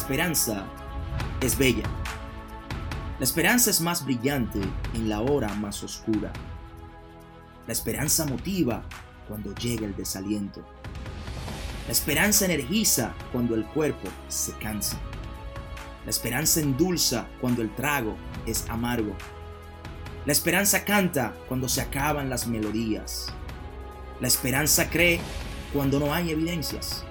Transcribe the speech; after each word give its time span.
esperanza 0.00 0.64
es 1.42 1.58
bella. 1.58 1.82
La 3.18 3.24
esperanza 3.24 3.68
es 3.68 3.82
más 3.82 4.02
brillante 4.02 4.58
en 4.94 5.10
la 5.10 5.20
hora 5.20 5.52
más 5.56 5.82
oscura. 5.82 6.32
La 7.66 7.74
esperanza 7.74 8.24
motiva 8.24 8.82
cuando 9.28 9.54
llega 9.54 9.84
el 9.84 9.94
desaliento. 9.94 10.64
La 11.86 11.92
esperanza 11.92 12.46
energiza 12.46 13.12
cuando 13.30 13.54
el 13.54 13.66
cuerpo 13.66 14.08
se 14.28 14.52
cansa. 14.54 14.98
La 16.06 16.10
esperanza 16.10 16.60
endulza 16.60 17.26
cuando 17.38 17.60
el 17.60 17.74
trago 17.74 18.16
es 18.46 18.64
amargo. 18.70 19.14
La 20.24 20.32
esperanza 20.32 20.82
canta 20.82 21.34
cuando 21.46 21.68
se 21.68 21.82
acaban 21.82 22.30
las 22.30 22.46
melodías. 22.46 23.26
La 24.18 24.28
esperanza 24.28 24.88
cree 24.88 25.20
cuando 25.74 26.00
no 26.00 26.14
hay 26.14 26.30
evidencias. 26.30 27.04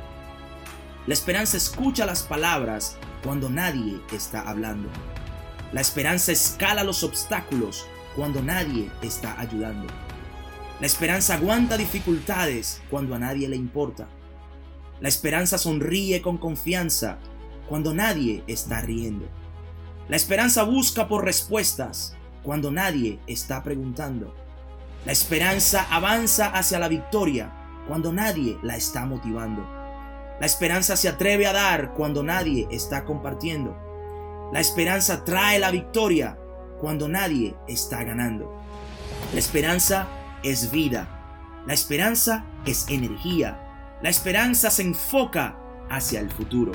La 1.10 1.16
esperanza 1.16 1.58
escucha 1.58 2.06
las 2.06 2.22
palabras 2.22 2.96
cuando 3.24 3.50
nadie 3.50 4.00
está 4.14 4.42
hablando. 4.42 4.90
La 5.74 5.82
esperanza 5.82 6.32
escala 6.32 6.84
los 6.84 7.02
obstáculos 7.04 7.88
cuando 8.16 8.44
nadie 8.44 8.92
está 9.02 9.34
ayudando. 9.42 9.88
La 10.80 10.86
esperanza 10.86 11.34
aguanta 11.34 11.78
dificultades 11.78 12.84
cuando 12.92 13.16
a 13.16 13.18
nadie 13.18 13.50
le 13.50 13.56
importa. 13.56 14.08
La 15.02 15.10
esperanza 15.10 15.58
sonríe 15.58 16.22
con 16.22 16.38
confianza 16.38 17.18
cuando 17.68 17.92
nadie 17.92 18.44
está 18.46 18.80
riendo. 18.82 19.26
La 20.10 20.16
esperanza 20.16 20.62
busca 20.62 21.08
por 21.08 21.26
respuestas 21.26 22.16
cuando 22.44 22.70
nadie 22.70 23.20
está 23.26 23.64
preguntando. 23.64 24.36
La 25.08 25.12
esperanza 25.12 25.88
avanza 25.90 26.52
hacia 26.52 26.78
la 26.78 26.88
victoria 26.88 27.52
cuando 27.88 28.14
nadie 28.14 28.60
la 28.62 28.76
está 28.76 29.08
motivando. 29.08 29.79
La 30.40 30.46
esperanza 30.46 30.96
se 30.96 31.10
atreve 31.10 31.48
a 31.48 31.54
dar 31.54 31.94
cuando 31.94 32.24
nadie 32.24 32.68
está 32.72 33.04
compartiendo. 33.04 33.78
La 34.54 34.62
esperanza 34.62 35.26
trae 35.26 35.60
la 35.60 35.70
victoria 35.70 36.38
cuando 36.80 37.10
nadie 37.10 37.56
está 37.68 38.04
ganando. 38.04 38.58
La 39.34 39.40
esperanza 39.40 40.08
es 40.44 40.72
vida. 40.72 41.08
La 41.68 41.74
esperanza 41.74 42.46
es 42.66 42.88
energía. 42.90 43.60
La 44.02 44.10
esperanza 44.10 44.72
se 44.72 44.84
enfoca 44.84 45.58
hacia 45.90 46.22
el 46.22 46.32
futuro. 46.32 46.72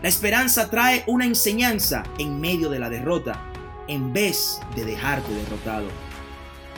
La 0.00 0.08
esperanza 0.08 0.70
trae 0.70 1.02
una 1.08 1.26
enseñanza 1.26 2.04
en 2.18 2.40
medio 2.40 2.70
de 2.70 2.78
la 2.78 2.88
derrota 2.88 3.42
en 3.88 4.12
vez 4.12 4.60
de 4.76 4.84
dejarte 4.84 5.34
derrotado. 5.34 5.88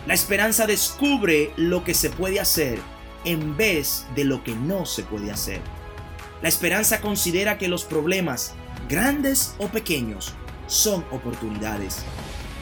La 0.06 0.14
esperanza 0.14 0.66
descubre 0.66 1.52
lo 1.56 1.84
que 1.84 1.94
se 1.94 2.10
puede 2.10 2.40
hacer 2.40 2.80
en 3.24 3.56
vez 3.56 4.06
de 4.16 4.24
lo 4.24 4.42
que 4.42 4.56
no 4.56 4.86
se 4.86 5.02
puede 5.04 5.30
hacer. 5.30 5.60
La 6.42 6.48
esperanza 6.48 7.00
considera 7.00 7.56
que 7.56 7.68
los 7.68 7.84
problemas, 7.84 8.54
grandes 8.88 9.54
o 9.58 9.68
pequeños, 9.68 10.34
son 10.66 11.04
oportunidades. 11.12 12.04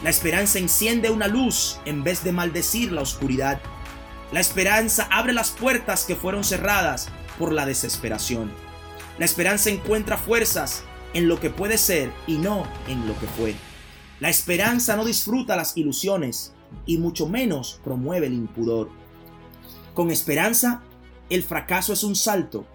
La 0.02 0.10
esperanza 0.10 0.58
enciende 0.58 1.10
una 1.10 1.28
luz 1.28 1.80
en 1.86 2.04
vez 2.04 2.22
de 2.22 2.32
maldecir 2.32 2.92
la 2.92 3.02
oscuridad. 3.02 3.60
La 4.32 4.40
esperanza 4.40 5.08
abre 5.10 5.32
las 5.32 5.50
puertas 5.50 6.04
que 6.04 6.16
fueron 6.16 6.44
cerradas 6.44 7.08
por 7.38 7.52
la 7.52 7.66
desesperación. 7.66 8.50
La 9.18 9.24
esperanza 9.24 9.70
encuentra 9.70 10.18
fuerzas 10.18 10.84
en 11.14 11.28
lo 11.28 11.40
que 11.40 11.50
puede 11.50 11.78
ser 11.78 12.12
y 12.26 12.36
no 12.36 12.66
en 12.86 13.06
lo 13.06 13.18
que 13.18 13.26
fue. 13.26 13.54
La 14.20 14.28
esperanza 14.28 14.96
no 14.96 15.04
disfruta 15.04 15.56
las 15.56 15.76
ilusiones 15.76 16.52
y 16.84 16.98
mucho 16.98 17.26
menos 17.26 17.80
promueve 17.82 18.26
el 18.26 18.34
impudor. 18.34 18.90
Con 19.94 20.10
esperanza, 20.10 20.82
el 21.30 21.42
fracaso 21.42 21.92
es 21.92 22.04
un 22.04 22.14
salto. 22.14 22.66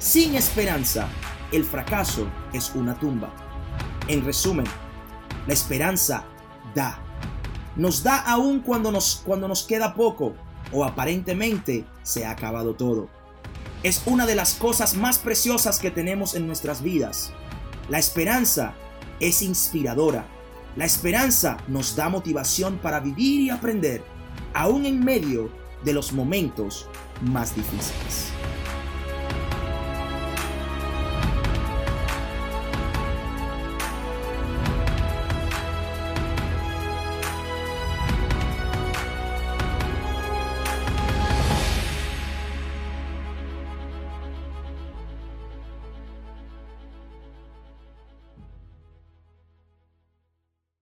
Sin 0.00 0.34
esperanza, 0.34 1.08
el 1.52 1.64
fracaso 1.64 2.26
es 2.52 2.72
una 2.74 2.98
tumba. 2.98 3.32
En 4.08 4.24
resumen, 4.24 4.66
la 5.46 5.52
esperanza 5.52 6.24
da. 6.74 6.98
Nos 7.76 8.02
da 8.02 8.18
aún 8.18 8.60
cuando 8.60 8.90
nos, 8.90 9.22
cuando 9.24 9.46
nos 9.46 9.62
queda 9.62 9.94
poco 9.94 10.34
o 10.72 10.84
aparentemente 10.84 11.84
se 12.02 12.26
ha 12.26 12.32
acabado 12.32 12.74
todo. 12.74 13.08
Es 13.84 14.02
una 14.06 14.26
de 14.26 14.34
las 14.34 14.54
cosas 14.54 14.96
más 14.96 15.18
preciosas 15.18 15.78
que 15.78 15.92
tenemos 15.92 16.34
en 16.34 16.48
nuestras 16.48 16.82
vidas. 16.82 17.32
La 17.88 18.00
esperanza 18.00 18.74
es 19.20 19.42
inspiradora 19.42 20.26
la 20.76 20.84
esperanza 20.84 21.56
nos 21.66 21.96
da 21.96 22.08
motivación 22.08 22.78
para 22.78 23.00
vivir 23.00 23.40
y 23.40 23.50
aprender, 23.50 24.04
aún 24.54 24.86
en 24.86 25.04
medio 25.04 25.50
de 25.84 25.92
los 25.92 26.12
momentos 26.12 26.86
más 27.22 27.56
difíciles. 27.56 28.32